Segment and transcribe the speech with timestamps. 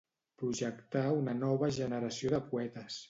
[0.43, 2.99] Projectar la nova generació de poetes.